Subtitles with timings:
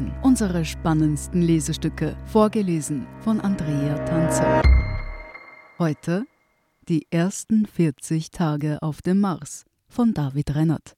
[0.00, 4.62] Hören unsere spannendsten Lesestücke, vorgelesen von Andrea Tanzer.
[5.78, 6.24] Heute
[6.88, 10.94] die ersten 40 Tage auf dem Mars von David Rennert.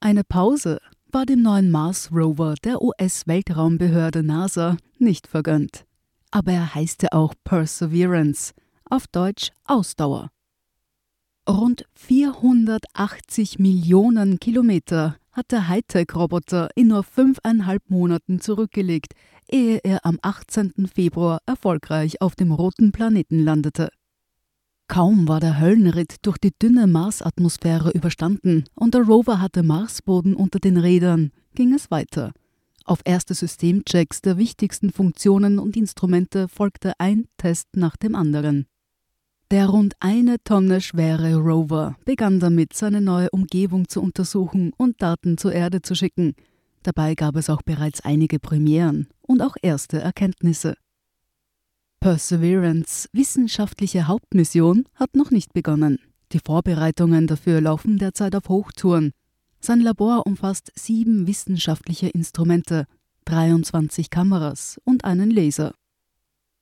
[0.00, 0.80] Eine Pause
[1.12, 5.84] war dem neuen Mars-Rover der US-Weltraumbehörde NASA nicht vergönnt.
[6.32, 8.54] Aber er heißte auch Perseverance,
[8.90, 10.30] auf Deutsch Ausdauer.
[11.48, 19.14] Rund 480 Millionen Kilometer hat der Hightech-Roboter in nur fünfeinhalb Monaten zurückgelegt,
[19.48, 20.88] ehe er am 18.
[20.92, 23.88] Februar erfolgreich auf dem roten Planeten landete.
[24.88, 30.58] Kaum war der Höllenritt durch die dünne Marsatmosphäre überstanden und der Rover hatte Marsboden unter
[30.58, 32.32] den Rädern, ging es weiter.
[32.84, 38.66] Auf erste Systemchecks der wichtigsten Funktionen und Instrumente folgte ein Test nach dem anderen.
[39.52, 45.36] Der rund eine Tonne schwere Rover begann damit, seine neue Umgebung zu untersuchen und Daten
[45.36, 46.34] zur Erde zu schicken.
[46.82, 50.74] Dabei gab es auch bereits einige Premieren und auch erste Erkenntnisse.
[52.00, 55.98] Perseverance wissenschaftliche Hauptmission hat noch nicht begonnen.
[56.32, 59.12] Die Vorbereitungen dafür laufen derzeit auf Hochtouren.
[59.60, 62.86] Sein Labor umfasst sieben wissenschaftliche Instrumente,
[63.26, 65.74] 23 Kameras und einen Laser.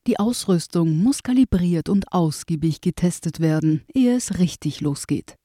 [0.06, 5.36] Die Ausrüstung muss kalibriert und ausgiebig getestet werden, ehe es richtig losgeht.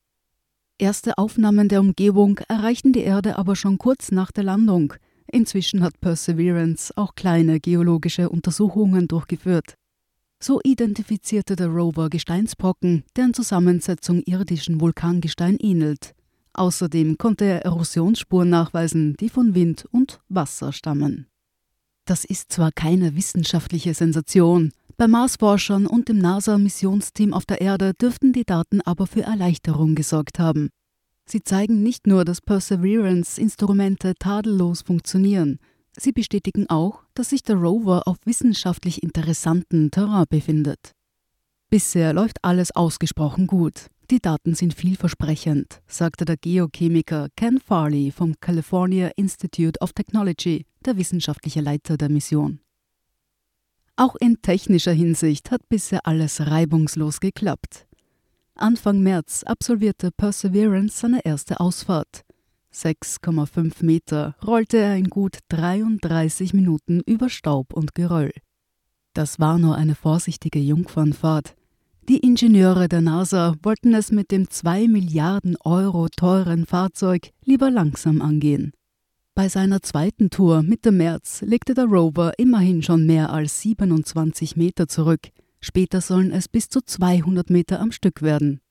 [0.77, 4.93] Erste Aufnahmen der Umgebung erreichten die Erde aber schon kurz nach der Landung.
[5.31, 9.75] Inzwischen hat Perseverance auch kleine geologische Untersuchungen durchgeführt.
[10.39, 16.13] So identifizierte der Rover Gesteinsbrocken, deren Zusammensetzung irdischen Vulkangestein ähnelt.
[16.53, 21.27] Außerdem konnte er Erosionsspuren nachweisen, die von Wind und Wasser stammen.
[22.05, 28.31] Das ist zwar keine wissenschaftliche Sensation, bei Marsforschern und dem NASA-Missionsteam auf der Erde dürften
[28.31, 30.69] die Daten aber für Erleichterung gesorgt haben.
[31.27, 35.59] Sie zeigen nicht nur, dass Perseverance-Instrumente tadellos funktionieren,
[35.99, 40.94] sie bestätigen auch, dass sich der Rover auf wissenschaftlich interessanten Terrain befindet.
[41.69, 43.87] Bisher läuft alles ausgesprochen gut.
[44.11, 50.97] Die Daten sind vielversprechend, sagte der Geochemiker Ken Farley vom California Institute of Technology, der
[50.97, 52.59] wissenschaftliche Leiter der Mission.
[53.95, 57.87] Auch in technischer Hinsicht hat bisher alles reibungslos geklappt.
[58.53, 62.23] Anfang März absolvierte Perseverance seine erste Ausfahrt.
[62.73, 68.33] 6,5 Meter rollte er in gut 33 Minuten über Staub und Geröll.
[69.15, 71.55] Das war nur eine vorsichtige Jungfernfahrt,
[72.07, 78.21] die Ingenieure der NASA wollten es mit dem 2 Milliarden Euro teuren Fahrzeug lieber langsam
[78.21, 78.73] angehen.
[79.33, 84.87] Bei seiner zweiten Tour Mitte März legte der Rover immerhin schon mehr als 27 Meter
[84.87, 85.29] zurück.
[85.59, 88.61] Später sollen es bis zu 200 Meter am Stück werden.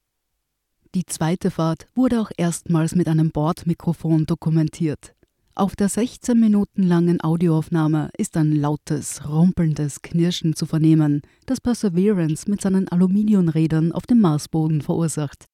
[0.95, 5.14] Die zweite Fahrt wurde auch erstmals mit einem Bordmikrofon dokumentiert.
[5.57, 12.51] Auf der 16 Minuten langen Audioaufnahme ist ein lautes, rumpelndes Knirschen zu vernehmen, das Perseverance
[12.51, 15.45] mit seinen Aluminiumrädern auf dem Marsboden verursacht.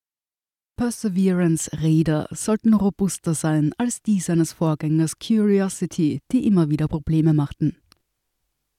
[0.78, 7.76] Perseverance-Räder sollten robuster sein als die seines Vorgängers Curiosity, die immer wieder Probleme machten.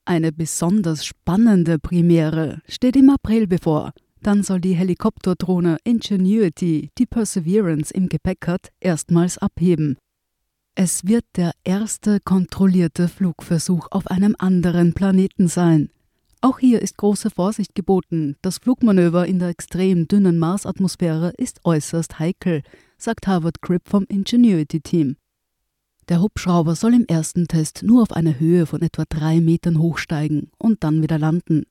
[0.05, 3.93] Eine besonders spannende Premiere steht im April bevor.
[4.23, 9.97] Dann soll die Helikopterdrohne Ingenuity, die Perseverance im Gepäck hat, erstmals abheben
[10.75, 15.89] es wird der erste kontrollierte Flugversuch auf einem anderen Planeten sein.
[16.39, 18.37] Auch hier ist große Vorsicht geboten.
[18.41, 22.63] Das Flugmanöver in der extrem dünnen Marsatmosphäre ist äußerst heikel,
[22.97, 25.17] sagt Harvard Cribb vom Ingenuity-Team.
[26.09, 30.51] Der Hubschrauber soll im ersten Test nur auf eine Höhe von etwa drei Metern hochsteigen
[30.57, 31.65] und dann wieder landen.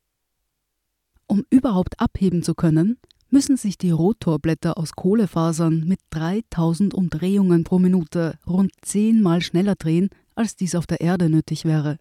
[1.27, 2.99] Um überhaupt abheben zu können,
[3.31, 10.11] müssen sich die Rotorblätter aus Kohlefasern mit 3000 Umdrehungen pro Minute rund zehnmal schneller drehen,
[10.35, 11.99] als dies auf der Erde nötig wäre.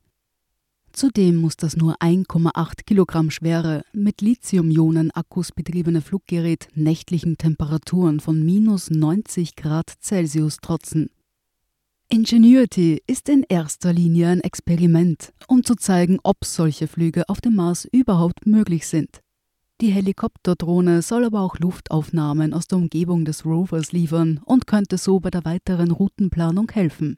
[0.91, 8.89] Zudem muss das nur 1,8 Kilogramm schwere, mit Lithium-Ionen-Akkus betriebene Fluggerät nächtlichen Temperaturen von minus
[8.89, 11.09] 90 Grad Celsius trotzen.
[12.09, 17.55] Ingenuity ist in erster Linie ein Experiment, um zu zeigen, ob solche Flüge auf dem
[17.55, 19.21] Mars überhaupt möglich sind.
[19.81, 25.21] Die Helikopterdrohne soll aber auch Luftaufnahmen aus der Umgebung des Rovers liefern und könnte so
[25.21, 27.17] bei der weiteren Routenplanung helfen.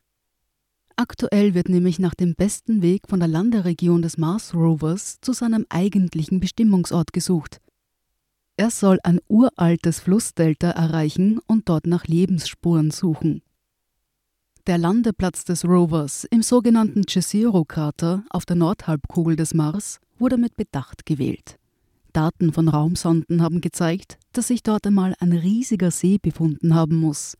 [0.96, 5.66] Aktuell wird nämlich nach dem besten Weg von der Landeregion des Mars Rovers zu seinem
[5.70, 7.58] eigentlichen Bestimmungsort gesucht.
[8.58, 13.42] Er soll ein uraltes Flussdelta erreichen und dort nach Lebensspuren suchen.
[14.68, 21.08] Der Landeplatz des Rovers im sogenannten Jezero-Krater auf der Nordhalbkugel des Mars wurde mit Bedacht
[21.08, 21.58] gewählt.
[22.12, 27.38] Daten von Raumsonden haben gezeigt, dass sich dort einmal ein riesiger See befunden haben muss.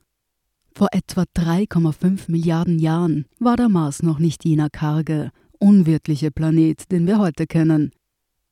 [0.74, 7.06] Vor etwa 3,5 Milliarden Jahren war der Mars noch nicht jener karge, unwirtliche Planet, den
[7.08, 7.92] wir heute kennen.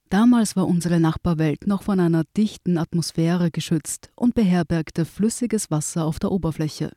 [0.10, 6.20] Damals war unsere Nachbarwelt noch von einer dichten Atmosphäre geschützt und beherbergte flüssiges Wasser auf
[6.20, 6.92] der Oberfläche.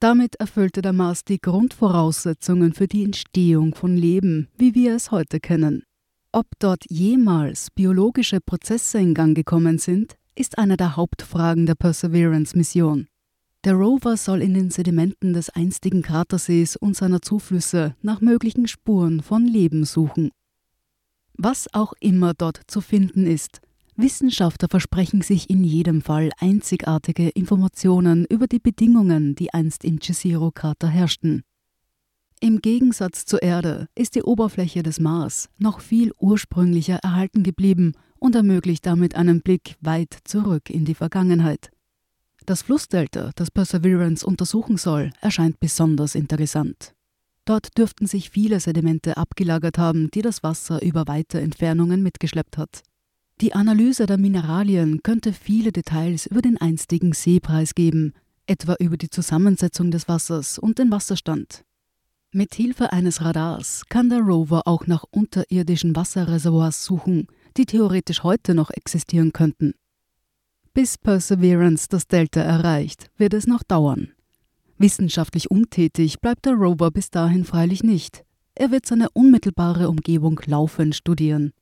[0.00, 5.40] Damit erfüllte der Mars die Grundvoraussetzungen für die Entstehung von Leben, wie wir es heute
[5.40, 5.84] kennen.
[6.32, 13.08] Ob dort jemals biologische Prozesse in Gang gekommen sind, ist eine der Hauptfragen der Perseverance-Mission.
[13.64, 19.22] Der Rover soll in den Sedimenten des einstigen Kratersees und seiner Zuflüsse nach möglichen Spuren
[19.22, 20.30] von Leben suchen.
[21.34, 23.60] Was auch immer dort zu finden ist,
[23.96, 30.86] Wissenschaftler versprechen sich in jedem Fall einzigartige Informationen über die Bedingungen, die einst im Jezero-Krater
[30.86, 31.42] herrschten.
[32.42, 38.34] Im Gegensatz zur Erde ist die Oberfläche des Mars noch viel ursprünglicher erhalten geblieben und
[38.34, 41.70] ermöglicht damit einen Blick weit zurück in die Vergangenheit.
[42.46, 46.94] Das Flussdelta, das Perseverance untersuchen soll, erscheint besonders interessant.
[47.44, 52.82] Dort dürften sich viele Sedimente abgelagert haben, die das Wasser über weite Entfernungen mitgeschleppt hat.
[53.42, 58.14] Die Analyse der Mineralien könnte viele Details über den einstigen See preisgeben,
[58.46, 61.64] etwa über die Zusammensetzung des Wassers und den Wasserstand.
[62.32, 68.54] Mit Hilfe eines Radars kann der Rover auch nach unterirdischen Wasserreservoirs suchen, die theoretisch heute
[68.54, 69.74] noch existieren könnten.
[70.72, 74.12] Bis Perseverance das Delta erreicht, wird es noch dauern.
[74.78, 78.24] Wissenschaftlich untätig bleibt der Rover bis dahin freilich nicht.
[78.54, 81.52] Er wird seine unmittelbare Umgebung laufend studieren.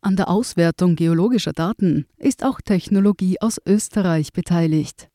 [0.00, 5.08] An der Auswertung geologischer Daten ist auch Technologie aus Österreich beteiligt.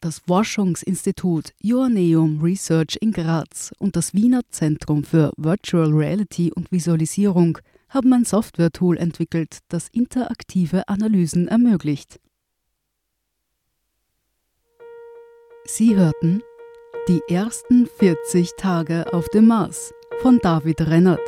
[0.00, 7.58] Das Forschungsinstitut Joanneum Research in Graz und das Wiener Zentrum für Virtual Reality und Visualisierung
[7.88, 12.20] haben ein Software-Tool entwickelt, das interaktive Analysen ermöglicht.
[15.64, 16.42] Sie hörten
[17.08, 21.20] Die ersten 40 Tage auf dem Mars von David Rennert.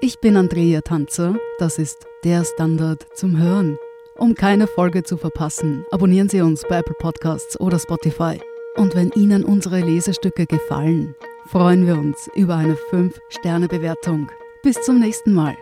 [0.00, 3.78] Ich bin Andrea Tanzer, das ist der Standard zum Hören.
[4.22, 8.40] Um keine Folge zu verpassen, abonnieren Sie uns bei Apple Podcasts oder Spotify.
[8.76, 11.16] Und wenn Ihnen unsere Lesestücke gefallen,
[11.46, 14.30] freuen wir uns über eine 5-Sterne-Bewertung.
[14.62, 15.56] Bis zum nächsten Mal.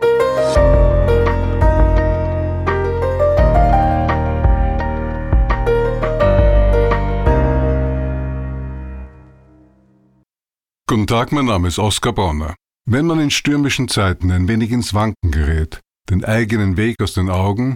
[10.85, 12.53] Guten Tag, mein Name ist Oskar Bonner.
[12.85, 15.79] Wenn man in stürmischen Zeiten ein wenig ins Wanken gerät,
[16.11, 17.75] den eigenen Weg aus den Augen